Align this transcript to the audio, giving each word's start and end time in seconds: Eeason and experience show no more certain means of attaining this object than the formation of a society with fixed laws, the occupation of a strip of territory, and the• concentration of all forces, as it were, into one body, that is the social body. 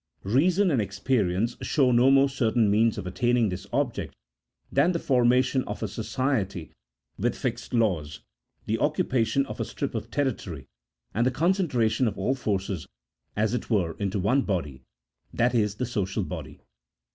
Eeason 0.25 0.71
and 0.73 0.81
experience 0.81 1.55
show 1.61 1.91
no 1.91 2.09
more 2.09 2.27
certain 2.27 2.71
means 2.71 2.97
of 2.97 3.05
attaining 3.05 3.49
this 3.49 3.67
object 3.71 4.15
than 4.71 4.93
the 4.93 4.97
formation 4.97 5.63
of 5.65 5.83
a 5.83 5.87
society 5.87 6.71
with 7.19 7.37
fixed 7.37 7.71
laws, 7.71 8.21
the 8.65 8.79
occupation 8.79 9.45
of 9.45 9.59
a 9.59 9.63
strip 9.63 9.93
of 9.93 10.09
territory, 10.09 10.65
and 11.13 11.23
the• 11.23 11.31
concentration 11.35 12.07
of 12.07 12.17
all 12.17 12.33
forces, 12.33 12.87
as 13.35 13.53
it 13.53 13.69
were, 13.69 13.93
into 13.99 14.17
one 14.17 14.41
body, 14.41 14.81
that 15.31 15.53
is 15.53 15.75
the 15.75 15.85
social 15.85 16.23
body. 16.23 16.59